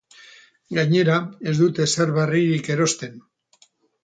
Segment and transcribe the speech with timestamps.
[0.77, 1.17] Gainera,
[1.51, 3.23] ez dute ezer berririk erosten.